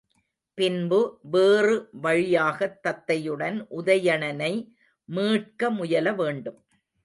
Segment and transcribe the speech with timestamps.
[0.57, 0.99] பின்பு
[1.31, 4.53] வேறு வழியாகத் தத்தையுடன் உதயணனை
[5.09, 6.59] மீட்க முயல வேண்டும்.